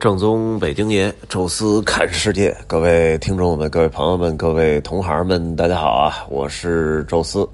[0.00, 2.56] 正宗北京爷，宙斯看世界。
[2.66, 6.24] 各位听众们、各位朋友们、各位同行们，大家好啊！
[6.30, 7.46] 我是宙斯。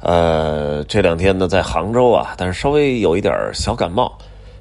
[0.00, 4.12] 呃，这两天呢，在杭州啊，但是稍微有一点小感冒。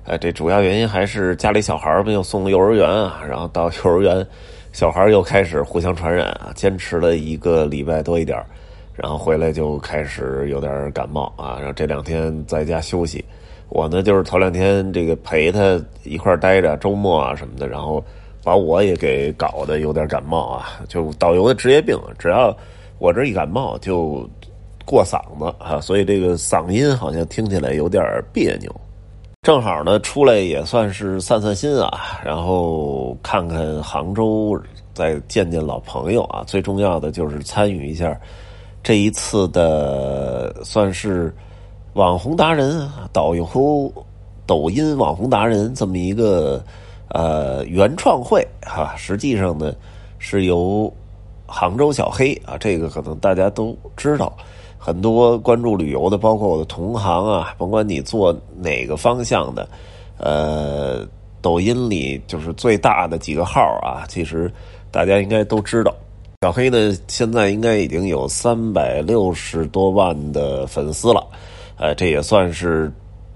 [0.03, 4.23] 呃，这主要原因还是家里小孩们又送幼儿园啊，然后到幼儿园，
[4.71, 8.39] 小孩又开始互相传染啊，坚持了一个礼拜多一点，
[8.94, 13.26] 然后回来就开始有点感冒啊，然后这两天在家休息。
[13.70, 18.02] 我呢，就是头两天这个陪他一块待着，周末啊什么的，然后
[18.43, 20.79] 把我也给搞得有点感冒啊。
[20.88, 22.55] 就导游的职业病，只要
[23.00, 24.29] 我这一感冒就
[24.86, 28.74] 过嗓子啊，所以这个嗓音好像听起来有点别扭。
[29.41, 34.58] 正好呢，出来也算是散散心啊，然后看看杭州，
[34.94, 36.44] 再见见老朋友啊。
[36.45, 38.17] 最重要的就是参与一下
[38.81, 41.33] 这一次的，算是。
[41.95, 43.89] 网红达人，导游，
[44.45, 46.61] 抖音网红达人这么一个
[47.08, 49.73] 呃原创会哈，实际上呢
[50.19, 50.91] 是由
[51.45, 54.35] 杭州小黑啊，这个可能大家都知道，
[54.77, 59.65] 很多关注旅游的，包括我的同行啊，甭管你做哪个方向的，
[60.17, 61.07] 呃，
[61.41, 64.52] 抖音里就是最大的几个号啊，其实
[64.91, 65.95] 大家应该都知道，
[66.41, 71.25] 小黑呢现在应该已经有三百六十多万的粉丝了。
[71.77, 72.91] 呃，这也算是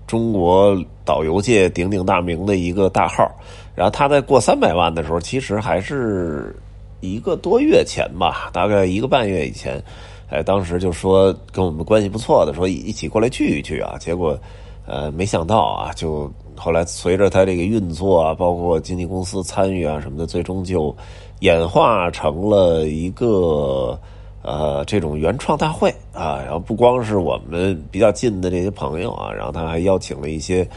[0.07, 3.29] 中国导游界鼎鼎大名的一个大号。
[3.75, 6.55] 然后他在过三百万的时候，其实还是
[7.01, 9.81] 一个多月前吧，大概一个半月以前。
[10.29, 13.95] 哎，当时就说跟我们关系不错的，说一起过来聚一聚啊。
[13.99, 14.37] 结果，
[14.85, 20.95] 呃，没想到啊，就后来随着他这个运作啊，包括经纪公司参与啊什么的，最终就
[21.39, 23.99] 演化成了一个。
[24.41, 30.67] 呃，这种原创大会啊，然后不光是我们比较近的这些朋友啊，然后他还邀请了一些，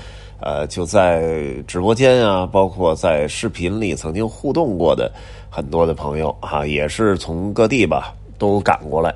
[0.40, 5.10] 呃，就在直播间啊，包括在视频里曾经互动过的
[5.48, 9.14] 很多的朋友啊，也是从各地吧都赶过来。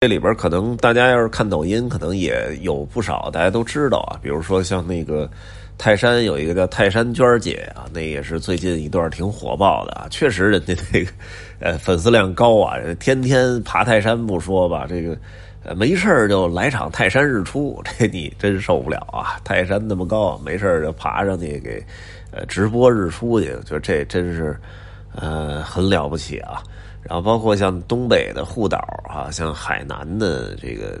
[0.00, 5.28] 这里边可能大家要是看抖音，可能也有不少大家都知道啊，比如说像那个。
[5.78, 10.08] 泰山有一个叫泰山娟姐啊，那也是最近一段挺火爆的啊。
[10.10, 11.10] 确实，人家那个
[11.60, 15.16] 呃粉丝量高啊，天天爬泰山不说吧，这个
[15.62, 19.40] 呃没事就来场泰山日出， 这你真受不了啊！
[19.44, 21.80] 泰山那么高，没事就爬上去给
[22.32, 24.58] 呃直播日出去，就这真是
[25.14, 26.60] 呃很了不起啊。
[27.04, 28.78] 然后包括像东北的护岛
[29.08, 31.00] 啊，像海南的这个。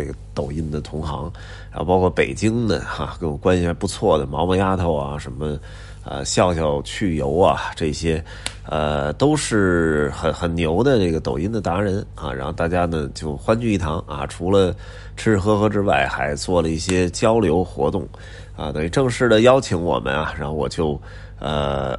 [0.00, 1.30] 这个抖音的同行，
[1.70, 5.58] 然后包括北京的哈，跟我关系还不错的毛毛丫头啊，什么
[6.04, 8.24] 呃笑笑去游啊，这些
[8.66, 12.32] 呃都是很很牛的这个抖音的达人啊。
[12.32, 14.72] 然后大家呢就欢聚一堂啊，除了
[15.18, 18.08] 吃吃喝喝之外，还做了一些交流活动
[18.56, 20.32] 啊，等于正式的邀请我们啊。
[20.38, 20.98] 然后我就
[21.38, 21.94] 呃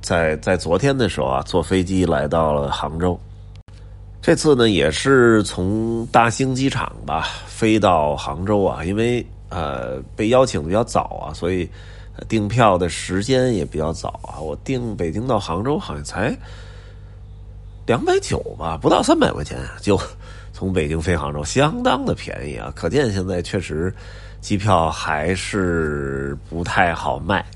[0.00, 3.20] 在在昨天的时候啊，坐飞机来到了杭州。
[4.26, 11.70] 这次呢，也是从大兴机场吧飞到杭州啊，因为呃被邀请的比较早啊，所以
[12.28, 14.40] 订票的时间也比较早啊。
[14.40, 16.36] 我订北京到杭州好像才
[17.86, 19.96] 两百九吧，不到三百块钱就
[20.52, 22.72] 从北京飞杭州，相当的便宜啊。
[22.74, 23.94] 可见现在确实
[24.40, 27.46] 机票还是不太好卖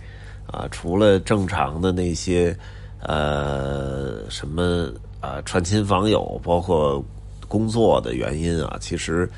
[0.46, 2.56] 啊，除了正常的那些
[3.02, 4.88] 呃什么。
[5.22, 7.04] 呃，串亲访友，包括
[7.46, 9.28] 工作的原因啊，其实，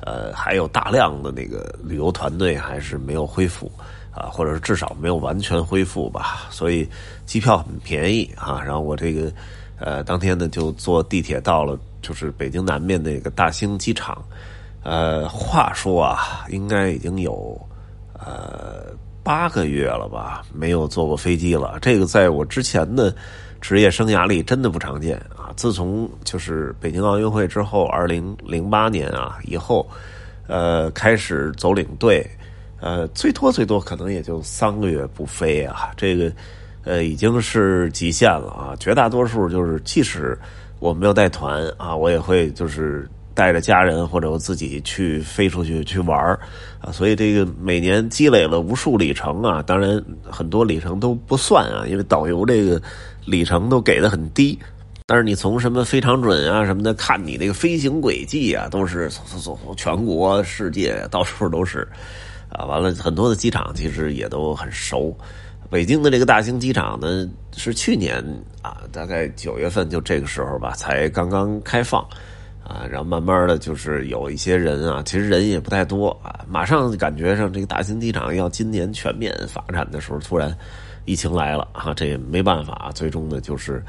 [0.00, 3.68] 呃，还有大量的那个旅游团队还是没有恢复
[4.14, 6.46] 啊，或者是至少没有完全恢复吧。
[6.48, 6.88] 所以
[7.26, 8.62] 机票很便宜啊。
[8.62, 9.32] 然后我这个
[9.78, 14.24] 呃，当天呢就坐地铁到了，就是北京南面那个大兴机场。
[14.84, 17.60] 呃，话说啊，应该已经有
[18.14, 21.78] 呃八个月了吧，没有坐过飞机了。
[21.80, 23.12] 这个在我之前的。
[23.62, 25.54] 职业生涯里真的不常见啊！
[25.56, 29.88] 自从就是北京奥运会之后，二零零八年啊以后，
[30.48, 32.28] 呃，开始走领队，
[32.80, 36.30] 呃，最多最多可能也就三个月不飞啊，这个
[36.82, 38.76] 呃已经是极限了啊！
[38.80, 40.36] 绝大多数就是，即使
[40.80, 43.08] 我没有带团啊，我也会就是。
[43.34, 46.18] 带着家人或者我自己去飞出去去玩
[46.80, 52.80] 啊，所以这个每年积累了无数里程啊，当然很多里程都不算啊，因为导游这个
[53.24, 54.58] 里程都给的很低。
[55.04, 61.86] 但是你从什么非常准啊什么的看你那个飞行轨迹啊，都是走走走全国世界到处都是
[62.48, 62.64] 啊。
[62.64, 65.14] 完了很多的机场其实也都很熟，
[65.68, 68.24] 北京的这个大兴机场呢是去年
[68.62, 72.06] 啊大概九月份就这个时候吧才刚刚开放。
[72.72, 76.40] 啊，然后慢慢的就是有一些人啊，其实人也不太多啊。
[76.48, 80.56] 马上感觉上这个大兴机场要今年全面发展的时候，突然
[81.04, 83.82] 疫情来了啊，这也没办法，最终呢就是。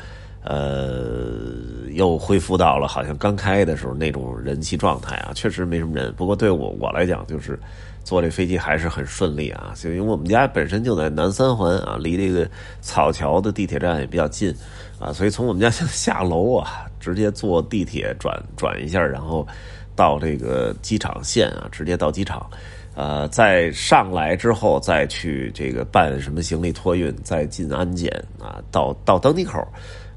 [0.46, 6.14] 呃，又恢复到了好像刚开的时候那种人气状态啊，确实没什么人。
[6.16, 7.58] 不过对我我来讲，就是
[8.04, 9.72] 坐这飞机还是很顺利啊。
[9.74, 12.46] 就因为我们家本身就在南三环啊，离这个
[12.82, 14.54] 草桥的地铁站也比较近
[15.00, 19.46] 啊，所以从我们家 下楼啊，直接坐地铁转转一下，然后
[19.94, 22.50] 到这个机场线啊，直接到机场。
[22.96, 28.10] 呃，再上来之后再去这个办什么行李托运，再进安检
[28.40, 29.68] 啊，到到登机口。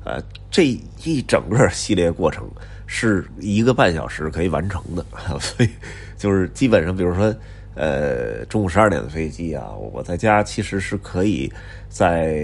[0.04, 0.66] 呃，这
[1.02, 2.48] 一整个系列过程
[2.86, 5.04] 是一个半小时可以完成的，
[5.40, 5.70] 所以
[6.16, 7.34] 就是基本上，比如说，
[7.74, 11.50] 呃，中午十二点的飞机啊，我在家其实是可以
[11.88, 12.36] 在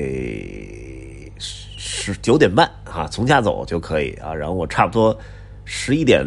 [1.84, 5.18] 十九点半啊从家走就可以啊，然后我差不多
[5.64, 6.24] 十一点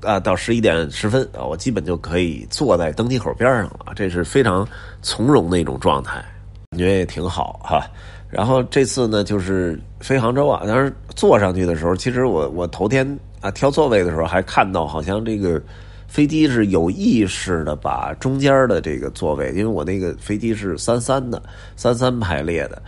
[0.00, 4.66] 啊到十一点十分啊，我基本就可以坐在登机口边上了，这是非常
[5.02, 6.24] 从容的一种状态，
[6.70, 7.86] 感觉也挺好哈。
[8.30, 10.64] 然后这次呢，就是飞杭州啊。
[10.66, 13.06] 当时坐上去的时候，其实我我头天
[13.42, 15.60] 啊挑座位的时候，还看到好像这个
[16.08, 21.42] 飞机是有意识的把中间的这个座位，因为我那个飞机是三三的，
[21.76, 22.82] 三三排列的，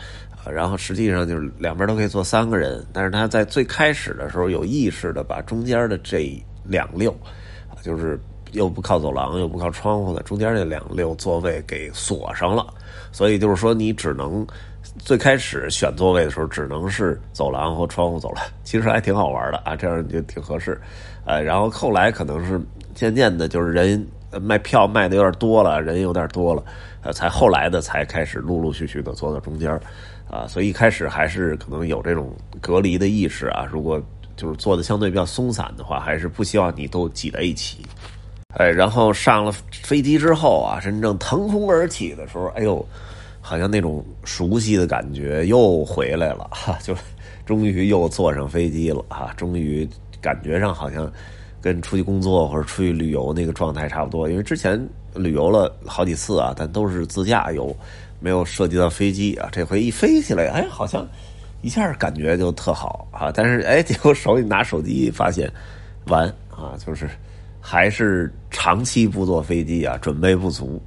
[0.51, 7.11] 然后实际上就是两边都可以坐三个人，但是他在最开始的时候有意识的把中间的这两溜，
[7.69, 8.19] 啊，就是
[8.53, 12.67] 又不靠走廊又不靠窗户的中间这两溜座位给锁上了，
[13.13, 14.47] 所以就是说你只能。
[15.01, 20.81] 最开始选座位的时候，只能是走廊和窗户走了，其实还挺好玩的啊，这样就挺合适。
[21.27, 22.59] 呃，然后后来可能是
[22.95, 24.07] 渐渐的，就是人
[24.41, 26.65] 卖票卖的有点多了，人有点多了，
[27.03, 29.79] 呃，才后来的才开始陆陆续续的坐到中间
[30.31, 33.67] 啊，所以一开始还是可能有这种隔离的意识啊。
[33.71, 34.01] 如果
[34.37, 37.79] 就是坐的相对比较松散的话，还是不希望你都挤在一起。
[38.59, 42.87] 哎，然后上了飞机之后啊，真正腾空而起的时候，哎呦！
[43.49, 46.93] 好像那种熟悉的感觉又回来了哈，就
[47.45, 49.89] 终于又坐上飞机了哈，终于
[50.21, 51.09] 感觉上好像
[51.61, 54.29] 跟出去工作或者出去旅游那个状态差不多。
[54.29, 54.77] 因为之前
[55.15, 57.73] 旅游了好几次啊，但都是自驾游，
[58.27, 59.49] 没有涉及到飞机啊。
[59.53, 61.07] 这回一飞起来，哎，好像
[61.63, 63.31] 一下感觉就特好啊。
[63.33, 65.49] 但是哎，结果手里拿手机发现
[66.09, 67.09] 完啊，就是
[67.61, 70.83] 还是长期不坐飞机啊，准备不足。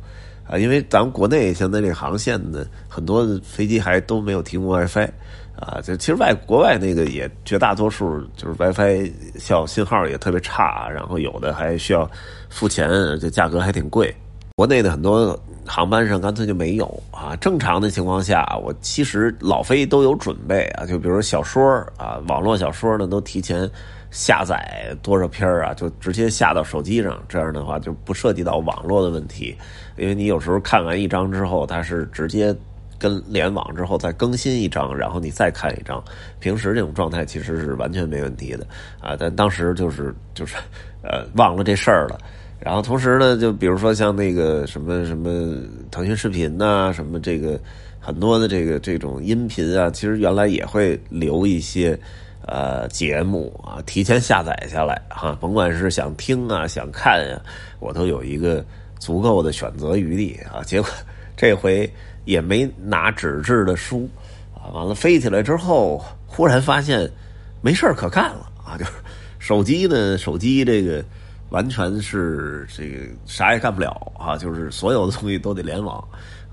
[0.45, 5.07] 啊，因为咱们国内现在这航线呢，很多飞机还都没有提供 WiFi，
[5.55, 9.09] 啊，就其实外国外那个也绝大多数就是 WiFi
[9.39, 12.09] 效信号也特别差，然后有的还需要
[12.49, 12.89] 付钱，
[13.21, 14.13] 这价格还挺贵。
[14.59, 17.33] 国内的很多航班上干脆就没有啊。
[17.37, 21.65] 正常的情况下，我其实老飞都有准备啊，就比如小说
[21.95, 23.69] 啊，网络小说呢都提前。
[24.11, 25.71] 下载多少篇啊？
[25.75, 29.55] 就直接下到手机上，这样的话就不涉及到网络的问题。
[29.97, 32.53] 因为你有时候看完一张之后，它是直接
[32.97, 36.03] 跟联网之后再更新一张，然后你再看一张。
[36.39, 38.65] 平时这种状态其实是完全没问题的
[38.99, 39.15] 啊。
[39.17, 40.57] 但当时就是就是
[41.03, 42.19] 呃忘了这事儿了。
[42.59, 45.55] 然后同时呢，就比如说像那个什么什么
[45.89, 47.59] 腾讯视频呐，什么这个
[47.99, 51.99] 很多的这个这种音频啊，其实原来也会留一些。
[52.51, 57.39] 呃，节目啊，提前下载下来哈， 甭管是想听啊，想看呀，
[57.79, 58.65] 我都有一个
[58.97, 60.63] 足够的选择余地啊。
[60.63, 60.89] 结果
[61.37, 61.87] 这回
[62.25, 64.09] 也没拿纸质的书
[64.55, 67.07] 啊，完了飞起来之后，忽然发现
[67.61, 68.93] 没事可干了啊，就是
[69.37, 71.03] 手机呢，手机这个
[71.49, 75.97] 完全是这个啥也干不了啊，就是所有的东西都得联网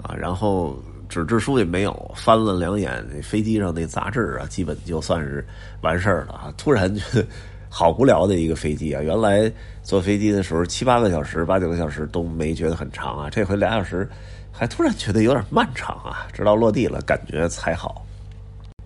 [0.02, 0.76] 啊，然后。
[1.08, 5.46] 纸质书也没有，翻了两眼飞机上那杂志啊，基本就算是
[5.80, 6.52] 完事儿了啊！
[6.58, 7.24] 突然觉得
[7.68, 9.00] 好无聊的一个飞机啊！
[9.00, 9.48] 原来
[9.84, 14.06] 坐飞机的时候七八个小时、八九个小时都没觉得很长啊，这回俩小时
[14.50, 16.26] 还突然觉得有点漫长啊！
[16.32, 18.04] 直到落地了，感觉才好。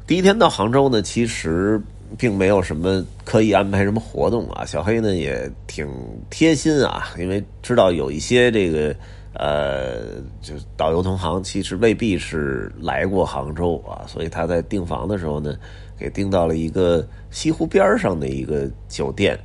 [0.07, 1.81] 第一天到杭州呢，其实
[2.19, 4.65] 并没有什么刻意安排什么活动啊。
[4.65, 5.87] 小黑呢也挺
[6.31, 8.95] 贴心啊，因为知道有一些这个。
[9.33, 15.55] 呃，就导游同行其实未必是来过杭州啊，所以他在订房的时候呢，
[15.97, 19.39] 给订到了一个西湖边上的一个酒店。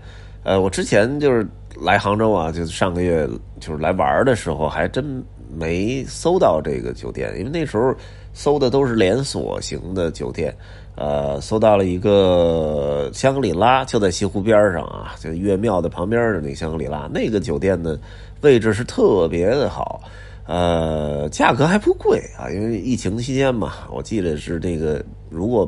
[0.44, 1.48] 呃，我之前就是
[1.80, 3.30] 来杭州啊，就是上个月
[3.60, 5.24] 就是来玩的时候，还真
[5.56, 7.94] 没搜到这个酒店，因为那时候
[8.34, 10.54] 搜的都是连锁型的酒店。
[10.96, 17.98] 呃，搜到了一个香格里拉，就在西湖边上啊，就岳庙的旁边的那香格里拉，那个酒店呢。
[18.42, 20.00] 位置是特别的好，
[20.46, 25.68] 呃，价格还不贵啊，因为疫情期间嘛，我记得是这个，如果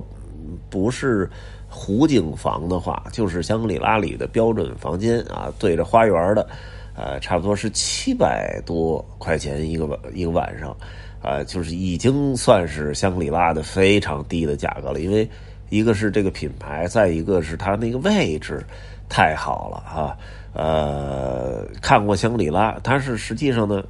[0.70, 1.28] 不是
[1.68, 6.48] 湖景房的话，就是香格里拉里的标准房间啊，对着花园的，
[6.96, 10.76] 呃，差不多是七百多块钱一个晚一个晚上，
[11.22, 15.00] 啊，就是已经算是香格里拉的非常低的价格了。
[15.00, 15.28] 因为
[15.70, 18.64] 一个是这个品牌，再一个是它那个位置
[19.10, 20.18] 太好了哈。
[20.54, 23.84] 呃，看过香格里拉，它是实际上呢，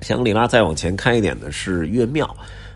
[0.00, 2.26] 香格里拉再往前开一点的是岳庙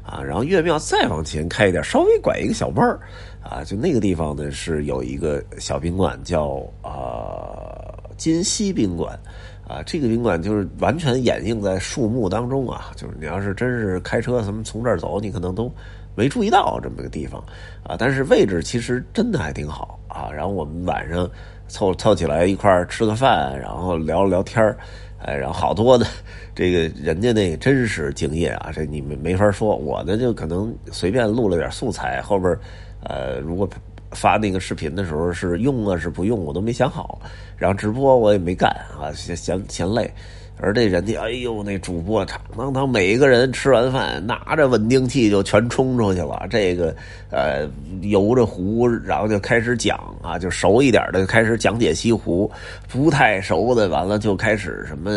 [0.02, 3.00] 啊，然后岳庙再往前开一点，稍微拐一个小弯儿
[3.42, 9.18] 啊，就那个地方呢是有一个小宾馆叫啊金溪宾馆。
[9.72, 12.92] 啊，这个宾馆就是完全掩映在树木当中啊！
[12.94, 15.72] 就是你要是真是开车什么从这儿走，你可能都
[16.14, 17.42] 没注意到这么个地方
[17.82, 17.96] 啊。
[17.98, 20.28] 但是位置其实真的还挺好啊。
[20.30, 21.26] 然后我们晚上
[21.68, 24.76] 凑凑起来一块儿吃个饭，然后聊了聊天儿，
[25.22, 26.06] 哎，然后好多的
[26.54, 29.74] 这个人家那真是敬业啊，这你们没法说。
[29.74, 32.54] 我呢就可能随便录了点素材，后边
[33.04, 33.66] 呃如果。
[34.14, 37.20] 发那个视频的时候是用啊是不用我都没想好，
[37.56, 40.12] 然后直播我也没干啊嫌嫌嫌累，
[40.58, 46.94] 而这人家哎呦那主播场当当每一个人吃完饭拿着稳定器就全冲出去了，这个
[47.30, 47.68] 呃
[48.02, 52.50] 游着湖然后就开始讲啊就熟一点的开始讲解西湖，
[52.88, 55.10] 不太熟的完了就开始什么。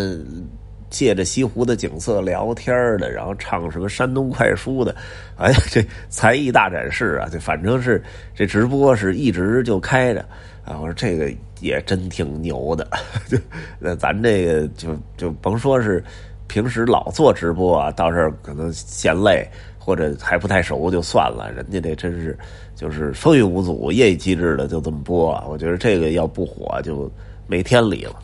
[0.95, 4.95] 借着西湖的景色聊天的，然后唱什么山东快书的，
[5.35, 7.27] 哎呀，这才艺大展示啊！
[7.29, 8.01] 这反正是
[8.33, 10.21] 这直播是一直就开着
[10.63, 10.79] 啊。
[10.79, 12.87] 我说这个也真挺牛的，
[13.27, 13.37] 就
[13.77, 16.01] 那咱这个就就甭说是
[16.47, 19.45] 平时老做直播啊，到这儿可能嫌累
[19.77, 21.51] 或者还不太熟就算了。
[21.51, 22.39] 人家这真是
[22.73, 25.43] 就是风雨无阻、业绩机制的就这么播。
[25.49, 27.11] 我觉得这个要不火就
[27.47, 28.15] 没天理了。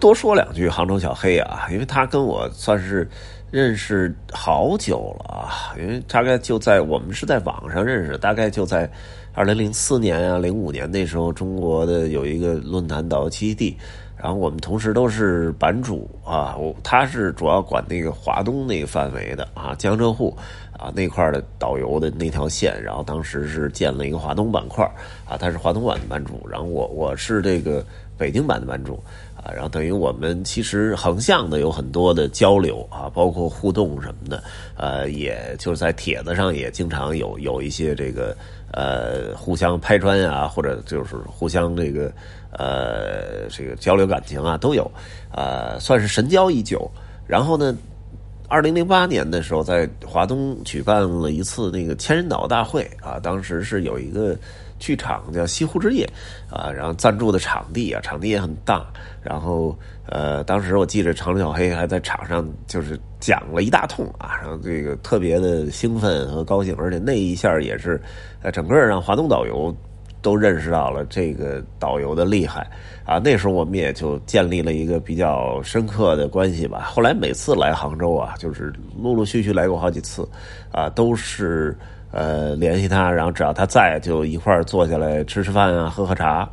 [0.00, 3.06] 多说两句，杭州小黑啊，因为他跟我算是
[3.50, 8.90] 认识好久了啊，因为大概就在我们是在网上认识，大概就在
[9.34, 13.76] 二零零四年啊、零五年那时候，中国的有一个论坛导游基地，
[14.16, 20.34] 然后我们同时都是版主啊，我他是主要管那个华东那个范围的啊，江浙沪
[20.72, 24.84] 啊那块的导游的那条线，然后当时是建了一个华东板块
[25.28, 27.84] 啊，他是华东版的版主，然后我我是这个
[28.22, 29.02] 北京版的版主。
[29.44, 34.40] 啊，然后等于我们其实横向的有很多的交流啊，包括互动什么的，
[34.76, 38.36] 呃，也就是在帖子上也经常有有一些这个
[38.70, 42.12] 呃互相拍砖啊，或者就是互相这个
[42.52, 44.88] 呃这个交流感情啊都有，
[45.32, 46.88] 呃，算是神交已久。
[47.26, 47.76] 然后呢，
[48.46, 54.38] 二零零八年的时候在华东举办了一次那个千人岛大会啊，当时是有一个。
[54.82, 56.04] 剧场叫西湖之夜，
[56.50, 58.84] 啊，然后赞助的场地啊，场地也很大。
[59.22, 68.00] 然后，呃，当时我记得长小黑还在场上就是讲了一大通啊，然后这个特别的兴奋和高兴，而且那一下也是，
[68.42, 69.72] 呃，整个让华东导游
[70.20, 72.68] 都认识到了这个导游的厉害
[73.04, 73.20] 啊。
[73.20, 76.80] 那时候我们也就建立了一个比较深刻的关系吧。
[76.92, 80.28] 后来每次来杭州啊，就是陆陆续续来过好几次，
[80.72, 81.78] 啊，都是。
[82.12, 86.48] 呃，联系他，然后只要他在，就一块儿坐下来吃吃饭啊，喝喝茶。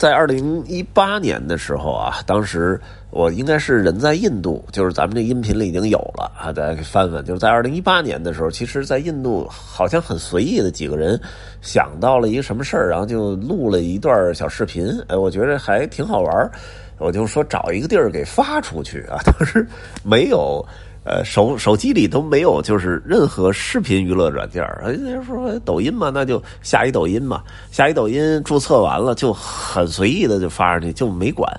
[0.00, 7.22] 在二零一八年的时候啊，当时我应该是人在印度，就是咱们这音频里已经有了啊，大家可以翻翻。
[7.22, 11.20] 就是在二零一八年的时候，其实，在印度好像很随意的几个人
[11.60, 14.88] 想到了一个什么事儿，然后就录了一段小视频。
[15.08, 16.50] 哎，我觉得还挺好玩
[16.96, 19.66] 我就说找一个地儿给发出去啊，当时
[20.02, 20.64] 没有。
[21.02, 24.82] 呃，手手机里都没有，就是任何视频娱乐软件儿。
[24.86, 31.50] 人家说抖音嘛，那就下一抖音嘛，下一抖音注册完了就很随意的就发上去，就没管。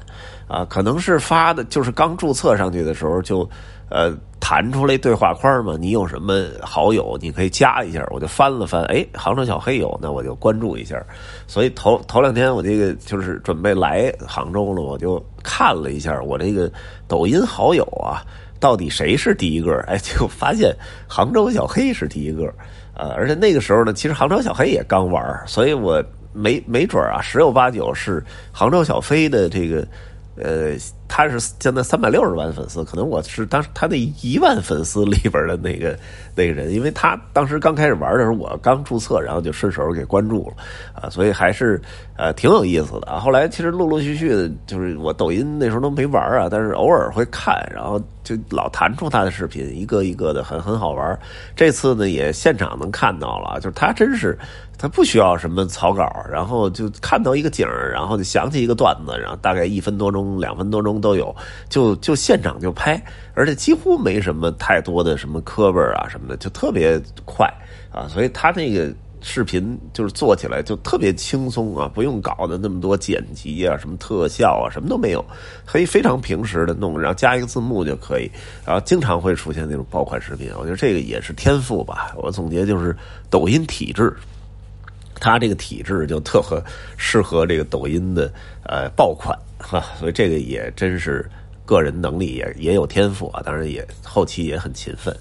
[0.48, 3.50] 啊，可能是发的，就是刚注册上去的时候就，
[3.90, 8.06] 呃，弹出来对话框嘛，你有什么好友，你可以加一下。
[8.12, 11.02] 我就翻了翻，哎，杭州小黑有，那我就关注一下。
[11.48, 16.70] 所以头头两天我这个就是准备来杭州了，我就看了一下我这个
[17.08, 18.22] 抖音好友啊。
[18.62, 19.78] 到底谁是第一个？
[19.90, 20.74] 哎，就发现
[21.06, 22.46] 杭州小黑是第一个，
[22.94, 26.02] 呃，而且那个时候呢，其实杭州小黑也刚玩，所以我
[26.32, 29.86] 没没准啊，十有八九是杭州小飞的这个，
[30.38, 30.78] 呃。
[31.14, 35.94] 他是现在三百六十万粉丝，可能我是当时他那一万粉丝里边的那个
[36.34, 40.56] 那个人，因为他当时刚开始玩的时候，我刚注册，然后就顺手给关注了，
[40.94, 41.82] 啊，所以还是
[42.16, 43.20] 呃挺有意思的。
[43.20, 51.20] 后来其实陆陆续续的，就是我抖音那时候都没玩啊，但是偶尔会看，然后就老弹出他的视频，一个一个的很很好玩。
[51.58, 54.40] 这次呢也现场能看到了，就是他真是
[54.78, 61.01] 他不需要什么草稿，然后就看到一个景然后就想起一个段子，然后大概一分多钟、两分多钟。
[61.02, 61.36] 都有，
[61.68, 63.04] 就就现场就拍，
[63.34, 67.52] 而且几乎没什么太多的什么磕巴啊什么的，就特别快
[67.92, 68.94] 啊，所以他那个
[69.24, 75.24] 视频就是做起来就特别轻松啊，不用搞的那么多剪辑啊，什么特效啊，什么都没有，
[75.66, 78.32] 可以非常平时的弄，然后加一个字幕就可以，
[78.66, 80.50] 然后经常会出现那种爆款视频。
[80.58, 82.16] 我觉得这个也是天赋吧。
[82.16, 82.96] 我总结就是
[83.30, 84.12] 抖音体质，
[85.20, 86.60] 它这个体质就特合
[86.98, 91.30] 适合这个抖音的呃爆款哈，所以这个也真是。
[91.64, 95.16] 个人能力也也有天赋啊，当然也后期也很勤奋，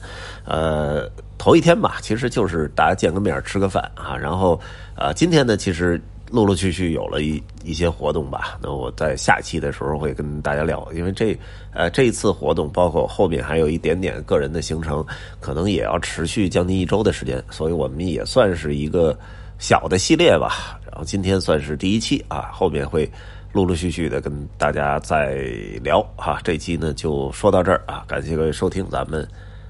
[0.45, 4.61] 呃，头一天吧，其实就是大家见个面吃个饭啊，然后
[4.97, 11.39] 呃，今天呢，其实陆陆续续有了一一些活动吧，那我在下期的时候会跟大家聊，因为这
[11.73, 15.07] 呃这一次活动包括后面还有一点点个人的行程，
[15.39, 19.17] 可能也要持续将近一周的时间，所以我们也算是一个
[19.59, 23.09] 小的系列吧，然后今天算是第一期啊，后面会。
[23.53, 25.35] 陆陆续续的跟大家再
[25.83, 29.27] 聊哈，这期呢就说到这儿啊，感谢各位收听，咱们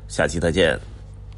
[0.06, 0.78] 下期再见。